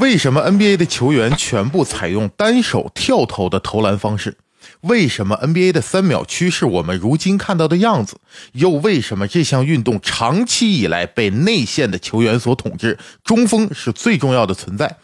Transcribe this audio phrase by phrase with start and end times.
[0.00, 4.38] 为什么 NBA 的球员全部采用单手跳投的投篮方式？
[4.80, 8.16] 为什么 NBA 的三秒区是我们如今看到的样子？
[8.52, 12.98] 又为什么这项运动长期以来被内线的球员所统治？
[13.22, 14.96] 中锋是最重要的存在。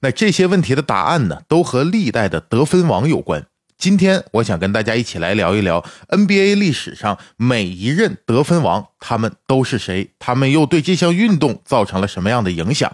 [0.00, 3.46] 那这些问题的答案呢，都和历代的得分王有关。
[3.78, 10.10] 今天我想跟大家一起来聊一聊 NBA 历史上每一任得分王，他们都是谁？
[10.18, 12.90] 他们又对这项运动造成了什么样的影响？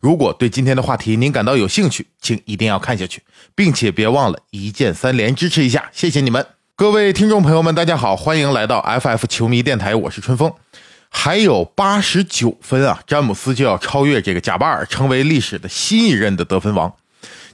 [0.00, 3.22] 如果对今天的话题您感到有兴趣，请一定要看下去，
[3.54, 6.46] 并且别忘了一键三连支持一下，谢谢你们！
[6.76, 10.52] 各位听众朋友们，大家好，欢迎来到 FF 球迷电台，我是春风。
[11.08, 16.92] 还有八十九分啊，詹姆斯就要超越这个贾巴尔，成为历史的新一任的得分王。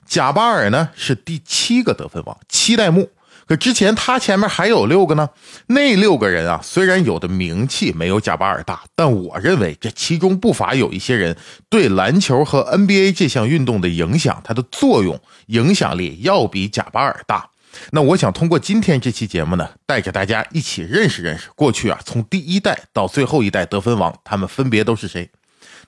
[0.06, 3.10] 贾巴尔呢是第七个得分王，七代目。
[3.44, 5.28] 可之前他前面还有六个呢。
[5.66, 11.36] 那六个人啊，虽然有的名气没有贾巴尔大，但我认为这其中不乏有一些人
[11.68, 17.50] 对篮球和 NBA 这项运动的影响，它的作用、影响力要比贾巴尔大。
[17.90, 25.30] 那我想通过今天这期节目呢，带着大家一起认识认识过去啊，从第一代到最后一代得分王，他们分别都是谁。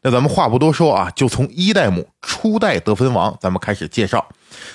[0.04, 4.28] 那咱们话不多说啊，就从一代目初代得分王，咱们开始介绍。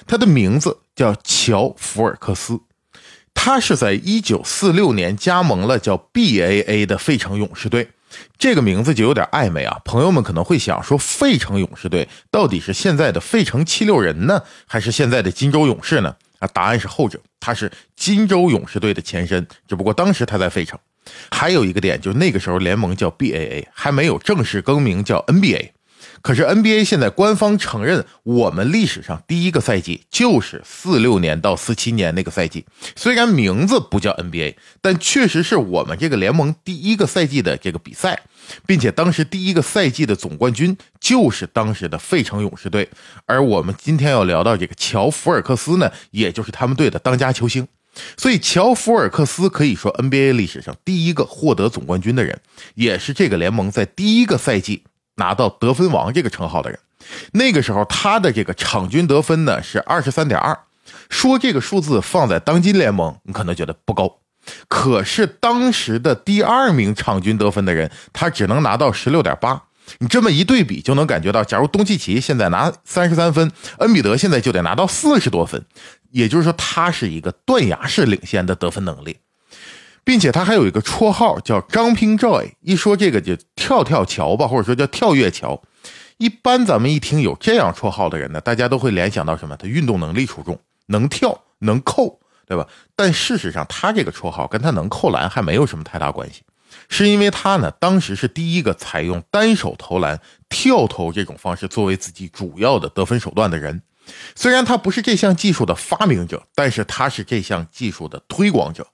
[0.08, 2.59] 他的名字叫乔·福尔克斯，
[3.36, 7.89] 他是在一九四六年加盟了叫 BAA 的费城勇士队。
[8.39, 16.16] 这个名字就有点暧昧啊，朋友们可能会想说，费城勇士队到底是现在的费城七六人呢，还是现在的金州勇士呢？
[16.39, 20.80] 啊，答案是后者，他是金州勇士队的前身，只不过当时他在费城。
[21.31, 25.71] 还有一个点，就是那个时候联盟叫 BAA，还没有正式更名叫 NBA。
[26.21, 32.65] 可是 NBA 现在官方承认，我们历史上第一个赛季就是四六年到四七年那个赛季。
[32.97, 38.21] 虽然名字不叫 NBA，但确实是我们这个联盟第一个赛季的这个比赛，
[38.67, 42.89] 并且当时第一个赛季的总冠军就是当时的费城勇士队。
[43.25, 47.65] 而我们今天要聊到这个乔·福尔克斯呢，也就是他们队的当家球星。
[48.17, 52.39] 所以，乔·福尔克斯可以说 NBA 历史上第一个获得总冠军的人，
[52.76, 54.83] 也是这个联盟在第一个赛季
[55.15, 56.80] 拿到得分王这个称号的人。
[57.33, 60.58] 那个时候，他的这个场均得分呢是二十三点二。
[61.10, 64.20] 说这个数字放在当今联盟，你可能觉得不高，
[64.67, 69.64] 可是当时的第二名场均得分的人，他只能拿到十六点八。
[69.98, 75.66] 你这么一对比，就能感觉到，假如东契奇现在拿三十三分，恩比德现在就得拿到四十多分。
[76.11, 79.17] 也就是说，他是一个断崖式领先的得分能力，
[80.03, 82.52] 并且他还有一个绰号叫“张平 Joy”。
[82.61, 85.61] 一说这个就跳跳桥吧，或者说叫跳跃桥。
[86.17, 89.55] 一般咱们一听有这样绰号的人呢，大家都会联想到什么？
[89.55, 92.67] 他运动能力出众，能跳能扣，对吧？
[92.95, 96.42] 但事实上，他这个绰号跟他能扣篮还没有什么太大关系，
[96.89, 100.19] 是因为他呢，当时是第一个采用单手投篮、
[100.49, 103.81] 跳投这种方式作为自己主要的得分手段的人。
[104.36, 108.87] 虽然他不是这项技术的发明者，但是他是这项技术的推广者。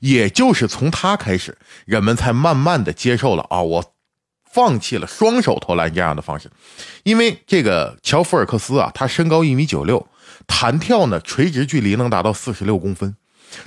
[0.00, 3.92] 也就是从他开始，人们才慢慢的接受了啊，我
[4.50, 6.50] 放弃了双手投篮这样的方式。
[7.04, 10.08] 因为这个乔福尔克斯啊，他身高一米九六，
[10.48, 13.14] 弹跳呢垂直距离能达到四十六公分。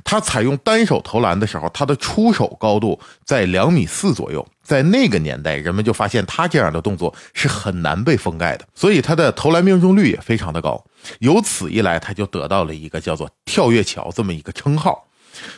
[0.03, 4.47] 他采用单手投篮的时候，他的出手高度在两米四左右。
[4.63, 10.85] 在那个年代，人们就发现他这样的动作是很难被封盖的，所以他的投篮命中率也非常的高。
[11.19, 15.07] 由此一来，他就得到了一个叫做“跳跃桥”这么一个称号。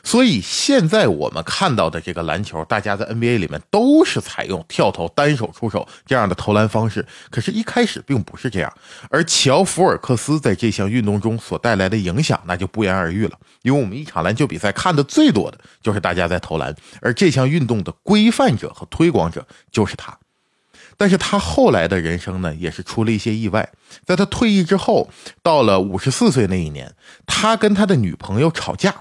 [0.04, 7.06] 所以现在我们看到的这个篮球，大家在 NBA 里面都是采用跳投、单手出手这样的投篮方式。
[7.30, 8.74] 可是，一开始并不是这样。
[9.10, 13.38] 而乔·福尔克斯在这项运动中所带来的影响，那就不言而喻了。
[13.64, 20.18] 因为我们一场篮球比赛看的最多的就是大家在投篮，而这项运动的规范者和推广者就是他。
[20.96, 23.68] 但是他后来的人生呢，也是出了一些意外。
[24.06, 25.10] 在他退役之后，
[25.42, 26.94] 到了五十四岁那一年，
[27.26, 28.94] 他跟他的女朋友吵架。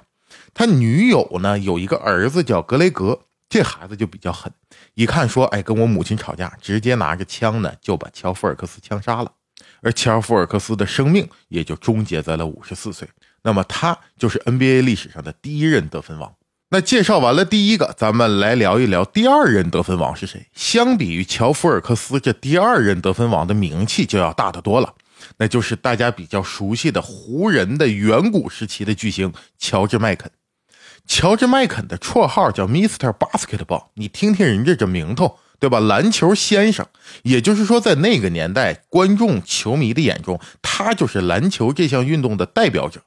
[0.55, 3.19] 他女友呢有一个儿子叫格雷格，
[3.49, 4.53] 这孩子就比较狠，
[4.95, 9.33] 一看说，哎，跟我母亲吵架，直接拿着枪呢就把乔·福尔克斯枪杀了，
[9.81, 13.09] 而乔·福尔克斯的生命也就终结在了五十四岁。
[13.43, 16.33] 那么他就是 NBA 历史上的第一任得分王。
[16.71, 20.47] 那介绍完了第一个，咱们来聊一聊第二任得分王是谁。
[20.55, 24.95] 相比于乔·福尔克斯，这第二任得分王的名气就要大得多了。
[25.37, 30.31] 那就是大家比较熟悉的湖人的远古时期的巨星乔治·麦肯。
[31.07, 35.79] 乔治·麦肯的绰号叫 Mister Basketball，你听听人家这名头，对吧？
[35.81, 36.87] 篮球先生，
[37.23, 43.03] 也就是说，在那个年代，观众、球迷的眼中，他就是篮球这项运动的代表者。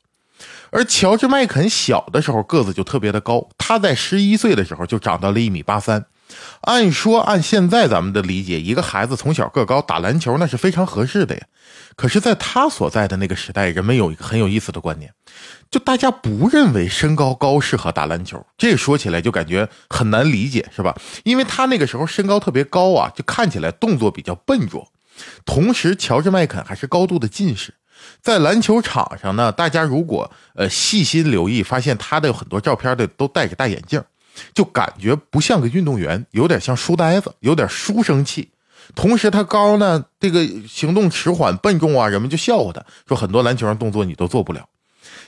[0.72, 6.06] 而乔治·麦肯小的时候个子就特别的高，他在十一岁的时候就长到了一米八三，
[6.62, 11.42] 按说按现在咱们的理解，一个孩子从小个高打篮球那是非常合适的呀。
[11.96, 15.14] 可是，在他所在的那个时代，人们有一个很有意思的观念，
[15.72, 18.46] 就大家不认为身高高适合打篮球。
[18.58, 20.96] 这说起来就感觉很难理解，是吧？
[21.24, 24.92] 因为他那个时候身高特别高啊，就看起来动作比较笨拙。
[25.46, 27.74] 同时，乔治麦肯还是高度的近视，
[28.22, 34.04] 在篮球场上呢，大家如果呃细心留意，发现他的很多照片的都戴着大眼镜，
[34.54, 38.52] 就感觉不像个运动员，有点像书呆子，有点书生气。
[38.94, 44.70] 同时，他高呢，这个行动迟缓、笨重啊，人们就笑话他，说很多篮球上动作你都做不了。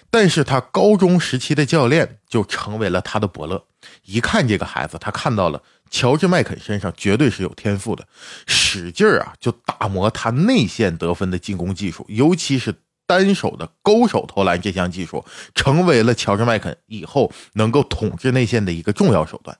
[0.10, 3.66] 但是他高中时期的教练就成为了他的伯乐。
[4.06, 8.08] 一看这个孩子，他看到了乔治麦肯身上绝对是有天赋的，
[8.46, 12.74] 使劲儿啊，就打磨他内线得分的进攻技术，尤其是
[13.08, 15.26] 单手的勾手投篮这项技术，
[15.56, 19.58] 成为了乔治麦肯以后能够统治内线的一个重要手段。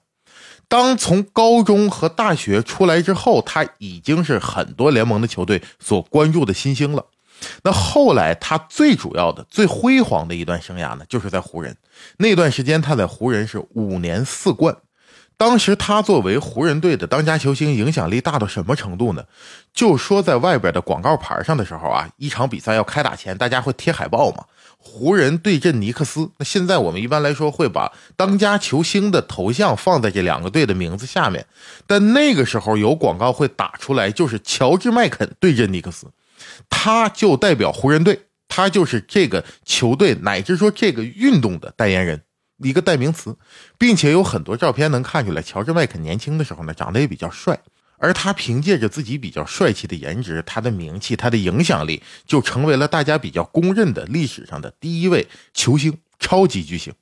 [0.68, 7.06] 当从高中和大学出来之后，他已经是很多联盟的球队所关注的新星了。
[7.62, 11.74] 那后来他最主要的、最辉煌的一段生涯呢，就是在湖人。
[12.18, 14.76] 那段时间他在湖人是五年四冠。
[15.38, 19.24] 当时他作为湖人队的当家球星，影响力大到什么程度呢？
[19.72, 24.44] 就说在外边的广告牌上的时候啊，一场比赛要开打前，大家会贴海报嘛。
[24.80, 31.46] 湖人对阵尼克斯，那现在我们一般来说会把当家球星的头像放在这两个队的名字下面，
[31.86, 36.08] 但那个时候有广告会打出来，就是乔治麦肯对阵尼克斯，
[36.68, 42.22] 他就代表湖人队，他就是这个球队乃至说这个运动的代言人。
[42.58, 43.36] 一个代名词，
[43.78, 47.60] 并且有很多照片能看出来，乔治麦肯年轻的时候呢，长得也比较帅。
[48.00, 56.94] 而他凭借着自己比较帅气的颜值，他的名气，他的影响力，就成为了大家比较公认的历史上的第一位球星，超级巨星。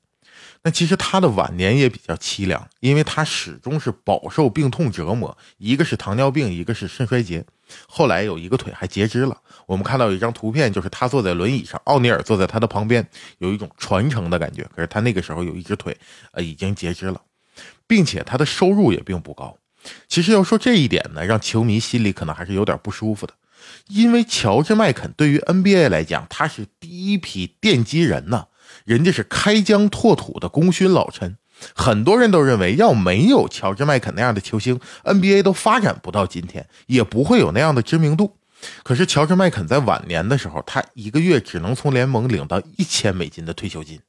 [0.63, 7.45] 那其实他的晚年也比较凄凉，因为他始终是饱受病痛折磨，一个是糖尿病，一个是肾衰竭，
[7.87, 9.37] 后来有一个腿还截肢了。
[9.65, 13.07] 我们看到有一张图片，就是他坐在轮椅上，奥尼尔坐在他的旁边，
[13.39, 14.63] 有一种传承的感觉。
[14.75, 15.97] 可是他那个时候有一只腿，
[16.31, 17.21] 呃，已经截肢了，
[17.85, 19.57] 并且他的收入也并不高。
[20.07, 23.33] 其实要说这一点呢，让球迷心里可能还是有点不舒服的，
[23.87, 28.47] 因为乔治麦肯对于 NBA 来讲，他是第一批奠基人呢。
[28.83, 31.37] 人家是开疆拓土的功勋老臣，
[31.75, 38.37] 很多人都认为，要没有乔治麦肯那样的球星，NBA 都发展不到今天，也不会有那样的知名度。
[38.83, 43.99] 可是乔治麦肯在晚年的时候，他一个月只能从联盟领到一千美金的退休金，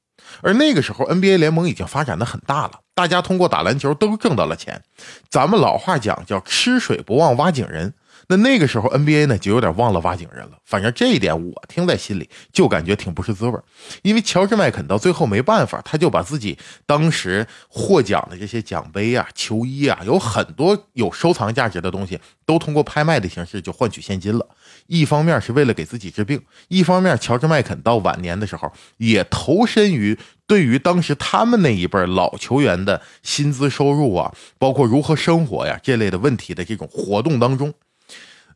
[0.40, 4.82] 而那个时候 NBA 联盟已经发展的很大了，大家通过打篮球都挣到了钱。
[5.28, 7.94] 咱们老话讲叫吃水不忘挖井人。
[8.30, 10.58] 那那个时候，NBA 呢就有点忘了挖井人了。
[10.66, 13.58] 反正这一点我听在心里，就感觉挺不是滋味
[14.02, 24.46] 因为乔治麦肯到最后没办法，他就把自己当时获奖的这些奖杯啊、球衣啊，有很多有收藏价值的东西，都通过拍卖的形式就换取现金了。
[24.88, 37.72] 一方面是为了给自己治病，一方面乔治麦肯到晚年的时候也投身于对于当时他们那一辈老球员的薪资收入啊，包括如何生活呀这类的问题的这种活动当中。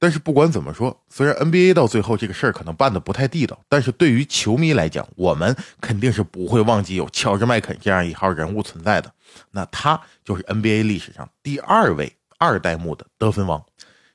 [0.02, 9.08] 但是不管怎么说，虽然 NBA 到最后这个事儿可能办的不太地道，但是对于球迷来讲，我们肯定是不会忘记有乔治麦肯这样一号人物存在的。
[9.52, 13.64] 那他就是 NBA 历史上第二位二代目的得分王。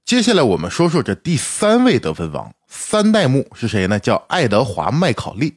[0.04, 3.98] 接下来我们说说这第三位得分王，三代目是谁呢？
[3.98, 5.56] 叫爱德华麦考利。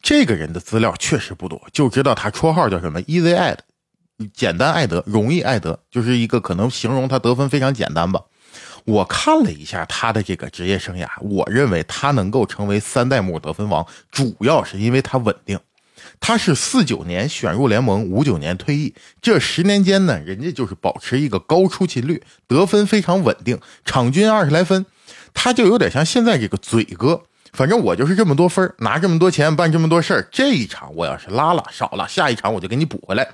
[0.00, 3.58] 这个人的资料确实不多，就知道他绰号叫什么 Easy Ed，
[4.32, 8.22] 简单爱德，容易爱德，就是一个可能形容他得分非常简单吧。
[8.84, 15.58] 我看了一下他的这个职业生涯，我认为他能够成为三代目得分王，主要是因为他稳定。
[16.18, 24.84] 他是四九年选入联盟，五九年退役，这十年间呢，人家就是保持一个高出勤率，得分非常稳定，场均二十来分。
[25.34, 27.22] 他就有点像现在这个嘴哥，
[27.52, 30.28] 反正我就是这么多分，拿这么多钱办这么多事儿。
[30.30, 33.26] 这一场我要是拉了少了，下一场我就给你补回来。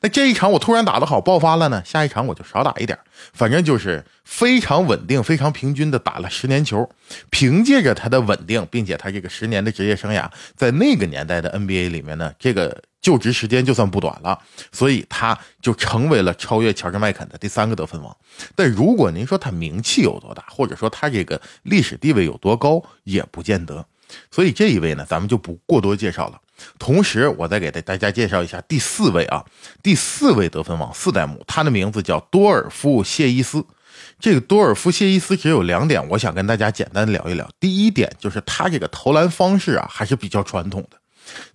[0.00, 2.98] 那这一场我突然打得好爆发了呢，下一场我就少打一点，
[3.32, 6.86] 反正就是非常稳定、非常平均的打了十年球。
[7.30, 14.36] 凭借着他的稳定，并且他这个十年的职业生涯，在那个年代的 NBA 里面呢，这个就职时间就算不短了，
[14.72, 18.14] 所以他就成为了超越乔治麦肯的第三个得分王。
[18.56, 23.86] 但如果您说他名气有多大，或者说他这个历史地位有多高，也不见得。
[24.30, 26.40] 所以这一位呢，咱们就不过多介绍了。
[26.78, 29.44] 同时，我再给大大家介绍一下第四位啊，
[29.82, 33.64] 第四位得分王四代目，他的名字叫多尔夫谢伊斯。
[34.18, 37.48] 这个多尔夫谢伊斯只有两点，我想跟大家简单聊一聊。
[37.60, 40.98] 第一点就是他这个投篮方式啊，还是比较传统的。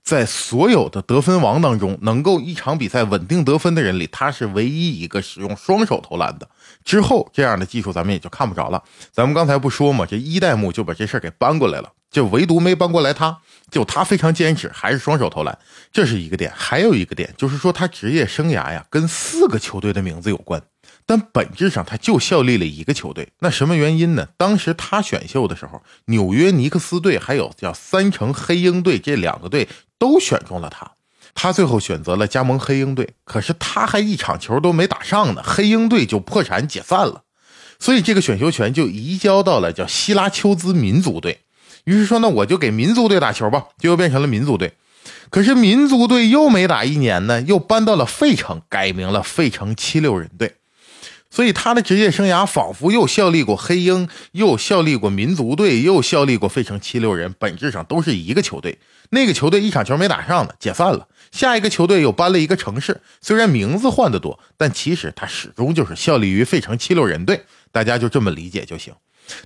[0.04, 6.48] 在所有的得分王当中，能够一场比赛稳定得分的人里，他是唯一一个使用双手投篮的。
[6.84, 8.84] 之后这样的技术咱们也就看不着了。
[9.14, 13.38] 咱们刚才不说嘛，这一代目就把这事给搬过来了，就唯独没搬过来他，
[13.70, 15.58] 就他非常坚持，还是双手投篮，
[15.94, 16.52] 这是一个点。
[16.54, 20.62] 还有一个点就是说，他职业生涯呀，跟四个球队的名字有关。
[21.06, 24.28] 但本质上他就效力了一个球队，那什么原因呢？
[24.38, 29.68] 当时他选秀的时候，纽约尼克斯队还有叫三城黑鹰队这两个队
[29.98, 30.92] 都选中了他，
[31.34, 33.10] 他最后选择了加盟黑鹰队。
[33.24, 37.24] 可是他还一场球都没打上呢，黑鹰队就破产解散了，
[37.80, 41.42] 所以这个选秀权就移交到了叫希拉丘兹民族队。
[41.86, 44.74] 于是说，那我就给民族队打球吧，就又变成了民族队。
[45.32, 50.56] 可是民族队又没打一年呢，又搬到了费城，改名了费城七六人队。
[51.32, 58.78] 所以他的职业生涯仿佛又效力过黑鹰，又效力过民族队，又效力过费城七六人，本质上都是一个球队。
[59.12, 61.08] 那个球队一场球没打上呢，解散了。
[61.32, 67.46] 下一个球队又搬了一个城市，虽然名字换的多，但其实他始终就是效力于费城七六人队。
[67.72, 68.94] 大家就这么理解就行。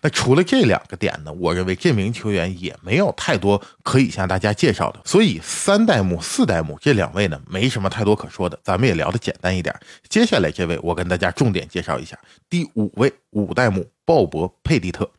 [0.01, 1.31] 那除了这两个点呢？
[1.33, 9.75] 我认为这名球员也没有太多可以向大家介绍的，所以三代目、四代目这两位呢，没什么太多可说的，咱们也聊得简单一点。
[10.07, 12.17] 接下来这位，我跟大家重点介绍一下
[12.49, 15.09] 第五位五代目鲍勃·佩蒂特。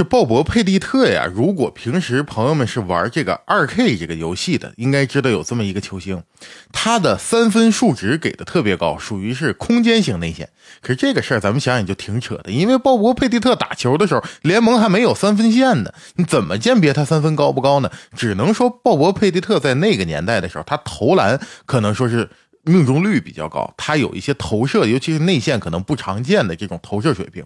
[0.00, 6.22] 这鲍勃·佩蒂特呀，如果平时朋友们是玩这个二 K 这个游戏的，应该知道有这么一个球星，
[6.72, 10.48] 他的三分数值给的特别高，属于是空间型内线。
[10.80, 17.90] 可是这个事儿咱们想想就挺扯的，因为鲍勃·佩蒂特打球的时候，联盟还没有三分线呢，你怎么鉴别他三分高不高呢？
[18.16, 22.30] 只能说鲍勃·佩蒂特在那个年代的时候，他投篮可能说是。
[22.62, 27.44] 命中率比较高，他有一些投射，尤其是内线可能不常见的这种投射水平。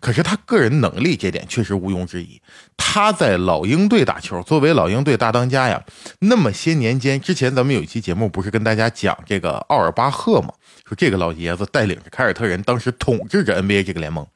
[0.00, 2.40] 可是他个人能力这点确实毋庸置疑。
[2.76, 5.82] 他在老鹰队打球，作为老鹰队大当家呀，
[6.20, 10.52] 那么些年间，之前咱们有一期节目不是跟大家讲这个奥尔巴赫吗？
[10.86, 14.26] 说这个老爷子带领着凯尔特人，当时统治着 NBA 这个联盟，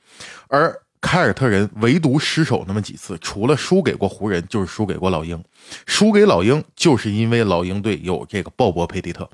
[0.49, 0.81] 而。
[1.07, 5.45] 凯尔特人唯独失手那么几次，除了输给过湖人，就是输给过老鹰。
[5.85, 9.29] 输给老鹰，就是因为老鹰队有这个鲍勃·佩蒂特，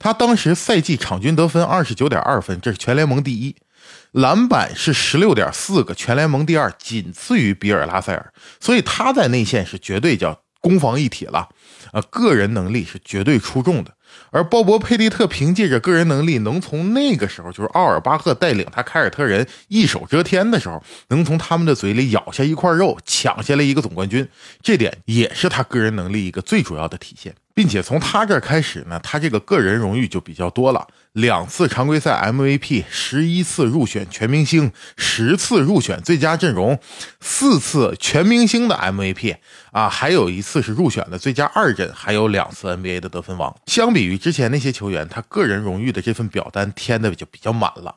[0.00, 3.54] 他当时赛季场均得分二十九点二分，这是全联盟第一；
[4.12, 8.32] 篮板是十六点四个，全联盟第二，仅次于比尔·拉塞尔。
[8.58, 11.50] 所以他在内线是绝对叫攻防一体了，
[11.92, 13.92] 啊，个人能力是绝对出众的。
[14.30, 24.26] 而鲍勃·佩蒂特凭借着个人能力，能从那个时候就是奥尔巴赫带领他凯尔特人一手遮天的时候，能从他们的嘴里咬下一块肉，抢下来一个总冠军，
[24.62, 27.34] 这点也是他个人能力一个最主要的体现。
[27.60, 36.78] 并且从他这儿开始呢，他这个个人荣誉就比较多了：两次常规赛 MVP，十一次入选全明星，十次入选最佳阵容，
[37.20, 39.36] 四次全明星的 MVP
[39.72, 43.54] 啊，还有一次是入选的最佳二阵，还有两次 NBA 的得分王。
[43.66, 47.96] 相比于之前那些球员，他个人荣誉的这份表单填的就比较满了。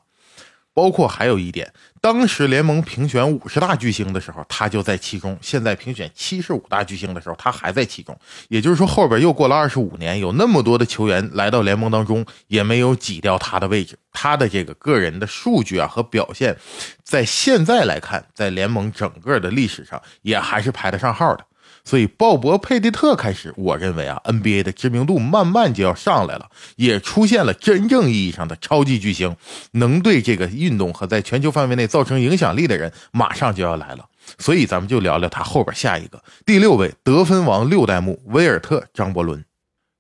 [0.73, 1.71] 包括还有一点，
[2.03, 8.13] 当时联盟评选五十大巨星的时候，他就在其中；现在评选七十五大巨星的时候，他还在其中。
[8.49, 13.97] 也就是说，后边又过了二十五年，有那么多的球员来到联盟当中，也没有挤掉他的位置。
[14.11, 16.57] 他的这个个人的数据啊和表现，
[17.05, 21.45] 在现在来看，在联盟整个的历史上，也还是排得上号的。
[21.85, 29.35] 所以，鲍勃·佩蒂特开始，我认为啊，NBA 的知名度慢慢就要上来了，也出现了真正意义上的超级巨星，
[29.71, 34.05] 能对这个运动和在全球范围内造成影响力的人，马上就要来了。
[34.39, 39.43] 所以，咱们就聊聊他后边下一个第六位得分王六代目威尔特·张伯伦。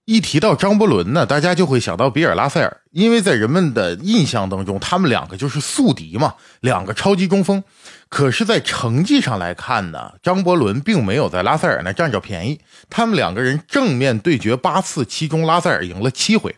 [0.05, 7.63] 一提到张伯伦呢，大家就会想到比尔·拉塞尔，因为在人们的印象当中，他们两个就是宿敌嘛，两个超级中锋。
[8.09, 16.53] 可是，在成绩上来看呢，张伯伦并没有在拉塞尔那占着便宜，他们两个人正面对决八次，其中拉塞尔赢了七回。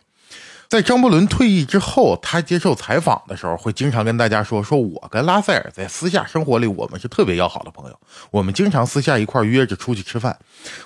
[0.75, 7.97] 在张伯伦退役之后，他接受采访的时候会经常跟大家说：“说我跟拉塞尔在私下生活里，我们是特别要好的朋友，
[8.29, 10.37] 我们经常私下一块约着出去吃饭。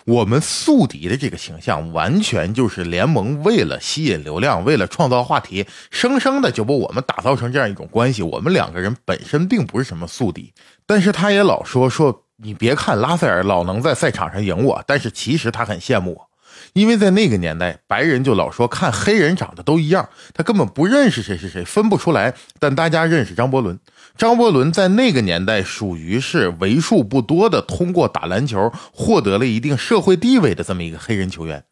[0.05, 8.21] 我们宿敌的这个形象，完全就是联盟为了吸引流量，为了创造话题，生生的就把我们打造成这样一种关系。
[8.21, 10.53] 我们两个人本身并不是什么宿敌，
[10.85, 16.28] 但是他也老说说，你别看拉塞尔老能在赛场上赢我，但是其实他很羡慕我。”
[16.73, 22.33] 因为在那个年代，白人就老说看黑人长得都一样，他根本不认识谁是谁，分不出来。
[22.59, 23.79] 但大家认识张伯伦，
[24.17, 31.63] 张伯伦在那个年代属于是为数不多的通过打篮球获得了一定社会地位的这么一个黑人球员。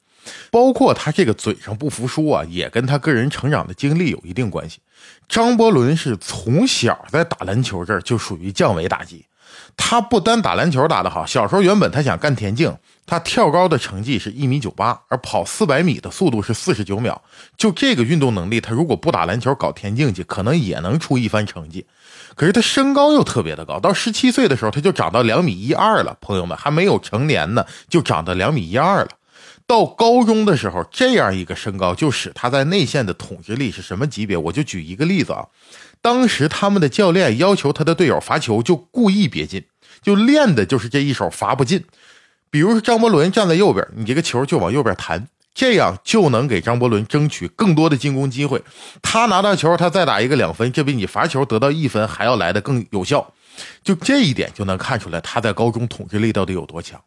[0.52, 4.80] 包括他这个嘴上不服输啊，也跟他个人成长的经历有一定关系。
[5.30, 9.26] 张伯伦是从小在打篮球这儿就属于降维打击。
[9.76, 12.76] 他不单打篮球打得好，小时候原本他想干田径，
[13.06, 17.22] 他跳高的成绩是一米九八，而跑四百米的速度是四十九秒。
[17.56, 21.86] 就这个运动能力，他如果不打篮球搞田径去，可能也能出一番成绩。
[22.36, 26.18] 可是他身高又特别的高，到十七岁的时候他就长到两米一二了。
[26.22, 29.10] 朋友们还没有成年呢，就长到两米一二了。
[29.66, 34.38] 到高中的时候，这样一个身高就使他在内线的统治力是什么级别？
[34.38, 35.46] 我就举一个例子啊。
[36.02, 39.66] 当时他们的教练要求他的队友罚球，就故意别进，
[40.02, 41.84] 就练的就是这一手罚不进。
[42.50, 48.64] 比如说张伯伦站在右边，你这个球就往右边弹，这样就能给张伯伦争取更多的进攻机会。
[49.02, 53.34] 他拿到球，他再打一个两分，这比你罚球得到一分还要来的更有效。
[53.84, 57.02] 就这一点就能看出来他在高中统治力到底有多强。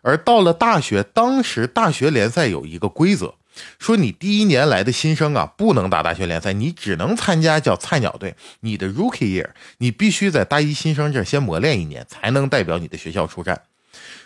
[0.00, 3.34] 而到了大学，当时大学联赛有一个规则。
[3.78, 8.34] 说你第一年来的新生啊，不能打大学联赛，你只能参加叫菜鸟队。
[8.60, 13.62] 你的 rookie year，你必须在大一新生这先磨练一年，才能代表你的学校出战。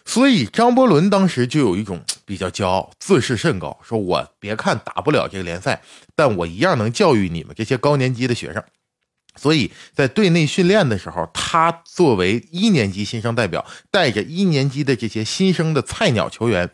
[0.05, 5.81] 所以张伯伦当时就有一种比较骄傲、自视甚高，说我别看打不了这个联赛，
[6.17, 8.63] 但我一样能教育你们这些高年级的学生。
[9.35, 16.69] 所以在队内训练的时候，他作为一年级新生代表，带着一年级的这些新生的菜鸟球员。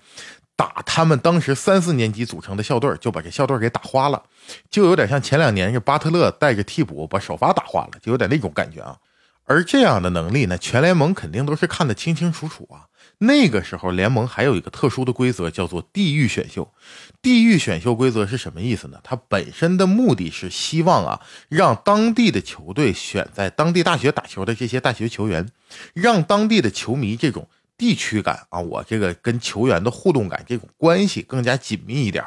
[0.58, 4.20] 打他们当时三四年级组成的校队，就把这校队给打花了，
[4.68, 8.98] 就有点像前两年这巴特勒带着替补把首发打花了，就有点那种感觉啊。
[9.44, 12.90] 而这样的能力呢，全联盟肯定都是看得清清楚楚啊。
[13.18, 16.68] 那个时候联盟还有一个特殊的规则，叫做地域选秀。
[17.22, 18.98] 地域选秀规则是什么意思呢？
[19.04, 25.48] 它本身的目的是希望啊，让当地的球队选在当地大学打球的这些大学球员，
[25.94, 27.48] 让当地的球迷这种。
[27.78, 32.22] 地区感啊，我这个跟球员的互动感，这种关系更加紧密一点。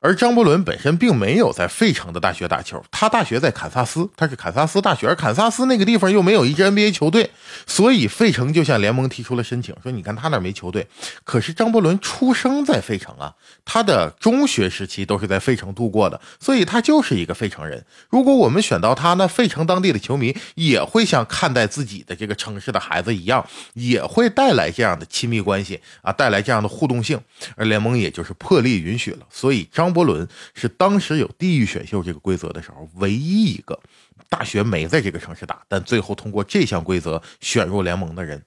[0.00, 7.28] 而张伯伦本身并没有在费城的大学打球，他大学在堪萨斯，他是堪萨斯大学，而堪萨斯那个地方又没有一支 NBA 球队，
[7.66, 10.86] 所以费城就向联盟提出了申请，说你看他那没球队，
[11.24, 17.84] 可是张伯伦出生在费城啊，他的中学时期都是在费城度过的，所以他就是一个费城人。
[18.08, 27.20] 如果我们选到他，那费城当地的球迷也会像看待自己的这个城市的孩子一样，也会带来这样的亲密关系啊，带来这样的互动性，
[27.56, 29.87] 而联盟也就是破例允许了，所以张。
[29.88, 33.80] 张伯伦是当时有地域选秀这个规则的时候唯一一个
[34.28, 38.44] 大学没在这个城市打，但最后通过这项规则选入联盟的人。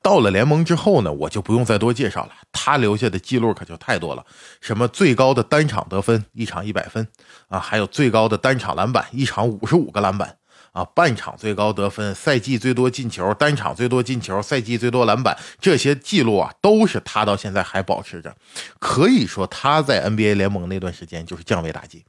[0.00, 4.24] 到了联盟之后呢，我就不用再多介绍了，他留下的记录可就太多了，
[4.60, 7.08] 什么最高的单场得分，一场一百分
[7.48, 10.38] 啊，还有最高的单场篮板，一场五十五个篮板。
[10.76, 18.36] 啊，半场最高得分，赛季最多进球，单场最多进球，赛季最多篮板，这些记录啊，都是他到现在还保持着。
[18.78, 22.04] 可以说他在 NBA 联盟那段时间就是降维打击。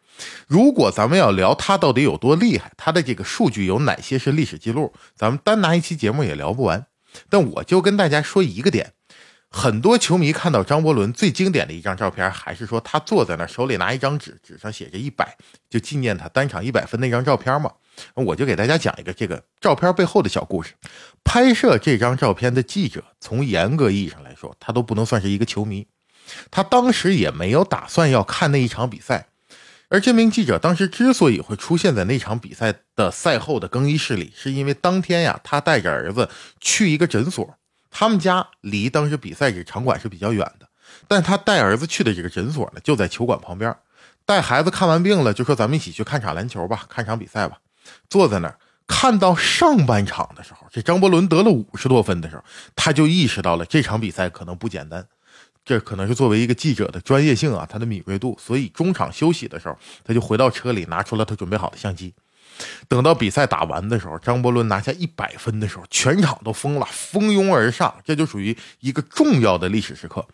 [0.48, 6.88] 如果咱们要聊他到底有多厉害，他的这个数据有哪些是历史记录，咱们单拿一期节目也聊不完。
[7.30, 8.92] 但我就跟大家说一个点。
[9.50, 15.38] 很多球迷看到张伯伦最经典的一张照片，还是说他坐在那手里拿一张纸，纸上写着一百，
[15.70, 17.72] 就纪念他单场一百分那张照片嘛。
[18.14, 20.74] 我就给大家讲一个这个照片背后的小故事。
[21.24, 25.88] 拍摄这张照片的记者，从严格意义上来说，他都不能算是一个球迷，
[26.52, 29.30] 他当时也没有打算要看那一场比赛。
[29.90, 36.30] 而这名记者当时之所以会出现在那场比赛的赛后的更衣室里，是因为当天呀，他带着儿子
[36.60, 37.58] 去一个诊所。
[38.00, 40.70] 他们家离当时比赛这场馆是比较远的，
[41.08, 43.76] 但他带儿子去的这个诊所呢，就在球馆旁边。
[44.24, 47.58] 带孩子看完病了，就说咱们一起去看场篮球吧，看场比赛吧。
[48.08, 52.44] 坐在那儿看到上半场的时候，这张伯伦得了五十多分的时候，
[52.76, 55.04] 他就意识到了这场比赛可能不简单。
[55.66, 58.38] 这可能是作为一个记者的专业性啊，他的敏锐度。
[58.40, 62.14] 所以中场休息的时候，他就回到车里，拿出了他准备好的相机。
[62.88, 70.26] 等到比赛打完的时候，张伯伦拿下一百分的时候，全场都疯了，蜂拥而上，这就属于一个重要的历史时刻。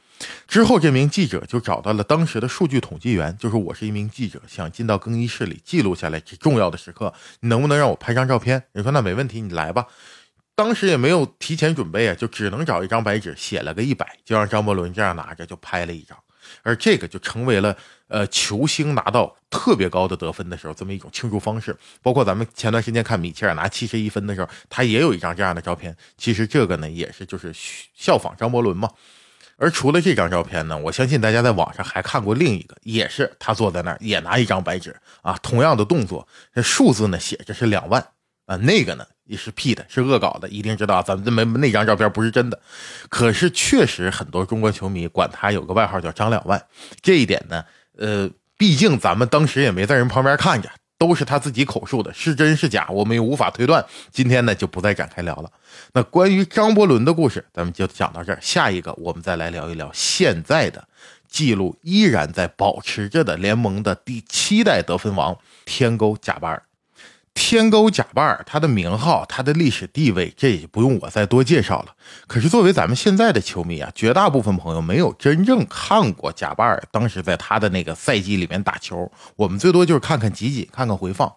[0.47, 8.63] 之后，这名记者就找到了当时的数据统计员，就是我是一名记者，想进到更衣室里记录下来这重要的时刻，你能不能让我拍张照片？
[8.71, 9.87] 人说那没问题，你来吧。
[10.55, 16.15] 当时也没有提前准备啊，就只能找一张白纸，写了个一百，就让张伯伦这样拿着就拍了一张。
[16.61, 17.75] 而这个就成为了，
[18.07, 21.75] 呃，球星拿到特别高的得分的时候这么一种庆祝方式。
[22.01, 25.95] 包括咱们前段时间看米切尔拿七十一分的时候，他也有一张这样的照片。
[26.17, 27.51] 其实这个呢，也是就是
[27.95, 28.89] 效仿张伯伦嘛。
[29.57, 38.05] 而除了这张照片呢，我相信大家在网上还看过另一个，也是他坐在那儿，也拿一张白纸啊，同样的动作，这数字呢写着是两万
[38.45, 39.05] 啊，那个呢。
[39.25, 42.59] 也是 P 的，是恶搞的，一定知道咱们这没那张照片不是真的。
[43.09, 46.61] 可是确实很多中国球迷管他有个外号叫张两万，
[47.01, 47.63] 这一点呢，
[47.97, 53.83] 呃，毕竟咱们当时也没在人旁边看着，都是他自己口述的，是真是假，我们也无法推断。
[54.11, 55.49] 今天呢，就不再展开聊了。
[55.93, 58.39] 那关于张伯伦的故事，咱们就讲到这儿。
[58.41, 60.87] 下一个，我们再来聊一聊现在的
[61.29, 66.61] 记录依然在保持着的联盟的第七代得分王天勾贾巴尔。
[67.33, 71.93] 天勾贾巴尔，他的名号，他的历史地位，这也不用我再多介绍了。
[72.27, 81.31] 可是作为咱们现在的球迷啊，绝大部分朋友没有真正看过贾巴尔当时在他的那个赛季里面打球，我们最多就是看看集锦，看看回放。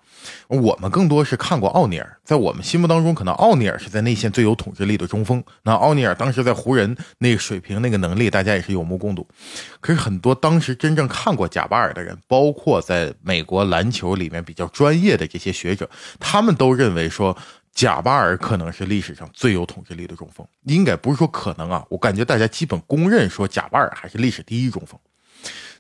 [0.48, 5.42] 我们更多是看过奥尼尔，在我们心目当中，可能奥尼尔是在内线最有统治力的中锋。
[5.62, 9.26] 那奥尼尔当时在湖人那个水平、那个能力，大家也是有目共睹。
[9.80, 15.86] 可是很多当时真正看过贾巴尔的人，包括在美国篮球里面比较专业的这些学者，
[16.18, 17.37] 他们都认为说
[17.72, 20.46] 贾巴尔可能是历史上最有统治力的中锋。
[20.64, 24.99] 应该不是说可能啊，我感觉大家基本公认说贾巴尔还是历史第一中锋。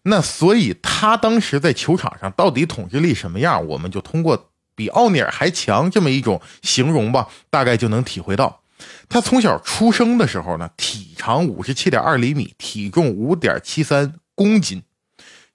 [0.02, 8.60] 那所以他当时在球场上到底统治力什么样，我们就通过比奥尼尔还强这么一种形容吧，大概就能体会到。
[9.08, 14.82] 他从小出生的时候呢，体长五十七点二厘米，体重五点七三公斤，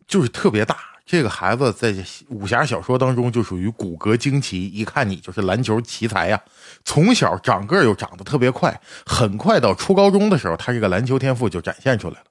[0.08, 0.76] 就是特别大。
[1.06, 1.94] 这个孩子在
[2.30, 6.42] 武侠小说当中就属于骨骼惊奇，一看你就是篮球奇才呀。
[6.86, 12.26] 从小长个又长得特别快，很快到初高中的时候，他这个篮球天赋就展现出来了。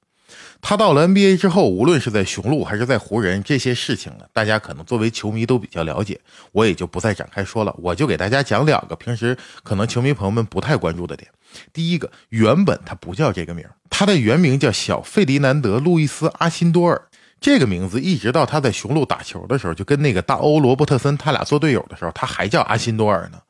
[0.63, 6.21] 他到了 NBA 之后，无论是在雄鹿还是在湖人，这些事情呢，大家可能作为球迷都比较了解，
[6.53, 7.75] 我也就不再展开说了。
[7.79, 11.31] 我就给大家讲两个平时可能球迷朋友们不太关注的点。
[11.73, 17.03] 第一个，原本他不叫这个名，他的原名叫小费迪南德·路易斯·阿辛多尔。
[17.40, 23.40] 这个名字一直到他在雄鹿打球的时候，就跟那个大欧·罗伯特森他俩做队友的时候，他还叫阿辛多尔呢。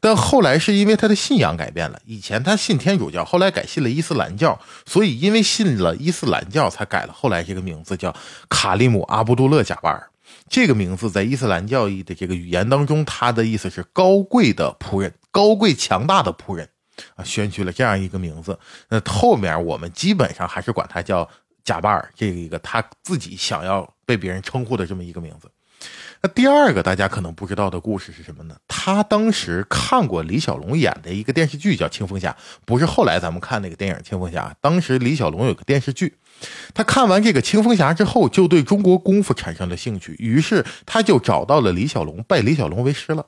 [0.00, 8.14] 但后来是因为他的信仰改变了，以前他信天主教，后来改信了伊斯兰教，所以因为信了伊斯兰教，才改了后来这个名字叫
[8.50, 10.10] 卡利姆阿卜杜勒贾巴尔。
[10.50, 16.68] 这个名字在伊斯兰教义的这个语言当中，他的意思是高贵的仆人，高贵强大的仆人
[17.16, 18.58] 啊，选取了这样一个名字。
[18.90, 21.28] 那后面我们基本上还是管他叫
[21.68, 25.50] 贾巴尔，这个一个他自己想要被别人称呼的这么一个名字。
[26.22, 28.56] 那第二个大家可能不知道的故事是什么呢？
[28.66, 32.30] 他当时看过李小龙演的一个电视剧叫《青蜂侠》，
[32.64, 34.48] 不是后来咱们看那个电影《青蜂侠》。
[34.62, 36.16] 当时李小龙有个电视剧，
[36.72, 43.26] 他看完这个《青蜂侠》之后，就对中国功夫产生了兴趣，于是他就找到了李小龙，拜李小龙为师了。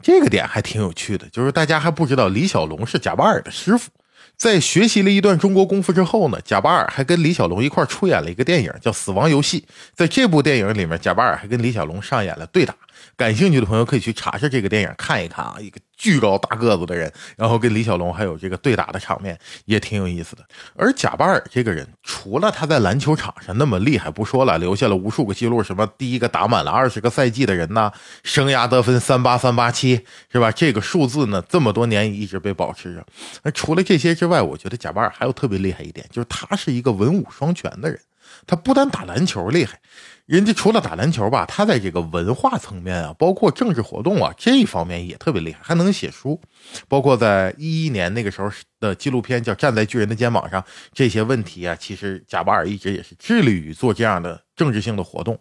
[0.00, 3.90] 这个点还挺有趣的，就是大家还不知道李小龙是贾巴尔的师傅。
[4.36, 9.60] 在学习了一段中国功夫之后呢，贾巴尔还跟李小龙一块出演了一个电影，叫《死亡游戏》。
[9.94, 12.74] 在这部电影里面，贾巴尔还跟李小龙上演了对打。
[13.16, 20.44] 感兴趣的朋友可以去查查这个电影看一看啊，一个巨高大个子的人，然后跟李小龙还有这个对打的场面也挺有意思的。
[20.76, 30.50] 而贾巴尔这个人，除了他在篮球场上那么厉害不说了，留下了无数个记录，什么第一个打满了二十个赛季的人呐，生涯得分三八三八七，是吧？
[30.50, 33.06] 这个数字呢，这么多年一直被保持着。
[33.42, 37.98] 那除了这些之外，我觉得贾巴尔还有特别厉害一点，就是他是一个文武双全的人。
[38.46, 39.80] 他不单打篮球厉害。
[40.26, 46.40] 人家除了打篮球吧，他在这个文化层面啊，包括政治活动啊这一方面也特别厉害，还能写书。
[46.88, 50.62] 包括在一一年那个时候的纪录片叫《站在巨人的肩膀上》，
[50.94, 55.38] 这些问题啊，其实贾巴尔一直也是致力于做这样的政治性的活动。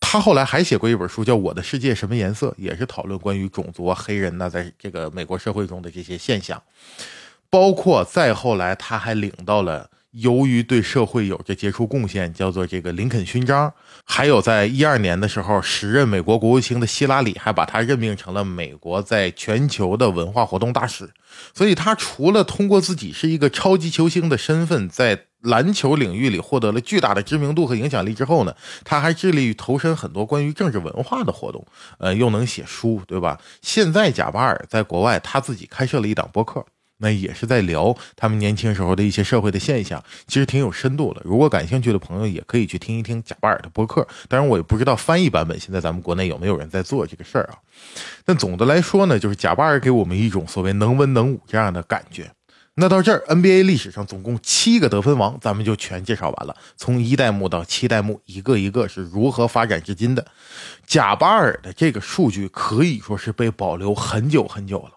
[0.00, 6.62] 他后来还写过一本书叫《我的世界什么颜色》，也是讨论关于种族、黑人呢，在这个美国社会中的这些现象。
[7.50, 9.90] 包括再后来，他还领到了。
[10.16, 13.72] 由于对社会有着杰出贡献，叫做这个林肯勋章。
[14.04, 21.10] 还有在一二年的时候，时任美国国务卿的希拉里还把他任命成了美国在全球的文化活动大使。
[21.52, 31.66] 所以，他除了通过自己是一个超级球星的身份，在篮球领域里获得了巨大的知名度和影响力之后呢，他还致力于投身很多关于政治文化的活动。
[31.98, 33.38] 呃，又能写书，对吧？
[33.60, 36.64] 现在贾巴尔在国外，他自己开设了一档播客。
[36.98, 41.20] 那也是在聊他们年轻时候的一些社会的现象，其实挺有深度的。
[41.24, 44.06] 如果感兴趣的朋友，也可以去听一听贾巴尔的播客。
[44.28, 47.58] 当然，我也不知道翻译版本现在咱们国内有没有人在做这个事儿啊。
[48.24, 52.30] 但总的来说呢，就是贾巴尔给我们一种所谓能文能武这样的感觉。
[52.78, 56.54] 那到这儿，NBA 历史上总共七个得分王，咱们就全介绍完了。
[56.76, 60.26] 从一代目到七代目，一个一个是如何发展至今的。
[60.86, 64.90] 贾巴尔的这个数据可以说是被保留很久很久了。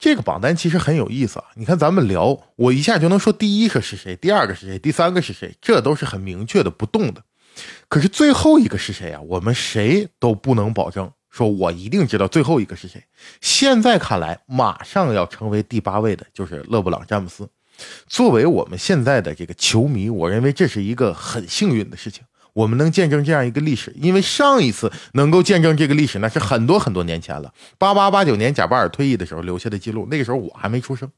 [0.00, 1.44] 这个榜单其实很有意思啊！
[1.56, 7.22] 你看，咱们聊，我一下就能说第一个是谁，第二个是谁，第三个是谁，这都是很明确的、不动的。
[7.86, 9.20] 可是最后一个是谁啊？
[9.20, 13.04] 我们谁都不能保证，说我一定知道最后一个是谁。
[13.42, 17.46] 现在看来，马上要成为第八位的就是勒布朗·詹姆斯。
[18.06, 22.24] 作为我们现在的这个球迷，我认为这是一个很幸运的事情。
[22.52, 27.52] 我们能见证这样一个历史，因为上一次能够见证这个历史，那是很多很多年前了。
[27.78, 31.10] 八八八九年贾巴尔退役的时候留下的记录，那个时候我还没出生，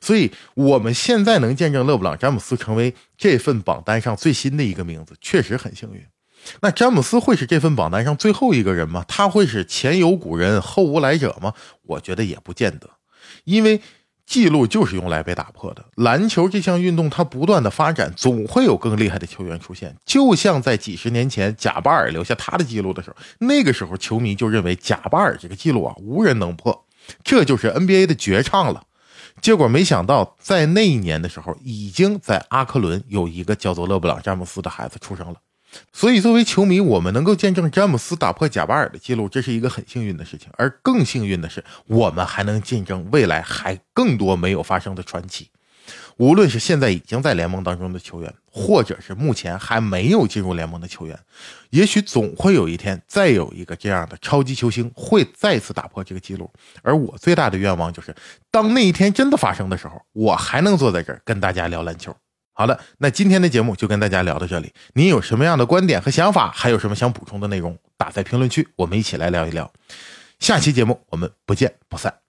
[0.00, 6.02] 所以我们现在能见证勒布朗詹姆斯成为这份榜单上最新的一个名字，确实很幸运。
[6.60, 9.04] 那詹姆斯会是这份榜单上最后一个人吗？
[9.08, 11.52] 他会是前有古人后无来者吗？
[11.82, 12.90] 我觉得也不见得，
[13.44, 13.80] 因为。
[14.26, 15.84] 记录就是用来被打破的。
[15.94, 19.96] 篮球这项运动，它不断的发展，总会有更厉害的球员出现。
[20.04, 26.84] 就像在几十年前，贾巴尔留下他的记录的时候，那个时候球迷就认为贾巴尔这个记录啊，无人能破，
[27.22, 28.82] 这就是 NBA 的绝唱了。
[29.40, 35.36] 结果没想到，在那一年的时候，已经在阿克伦有一个叫做勒布朗·詹姆斯的孩子出生了。
[35.92, 40.48] 所以，作为球迷，我们能够见证詹姆斯打破贾巴尔的记录，这是一个很幸运的事情。
[40.56, 45.48] 而更幸运的是，我们还能见证未来还更多没有发生的传奇。
[46.16, 51.18] 无论是现在已经在联盟当中的球员，或者是目前还没有进入联盟的球员，
[51.70, 56.50] 也许总会有一天，再有一个这样的超级球星会再次打破这个记录。
[56.82, 58.14] 而我最大的愿望就是，
[58.50, 62.16] 当那一天真的发生的时候，我还能坐在这儿跟大家聊篮球。
[62.58, 64.72] 好的，那今天的节目就跟大家聊到这里。
[64.94, 66.50] 您有什么样的观点和想法？
[66.50, 67.78] 还有什么想补充的内容？
[67.98, 69.70] 打在评论区，我们一起来聊一聊。
[70.40, 72.25] 下期节目我们不见不散。